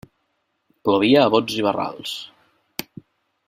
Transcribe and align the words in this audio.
Plovia 0.87 1.19
a 1.25 1.31
bots 1.35 1.59
i 1.59 1.67
barrals. 1.67 2.17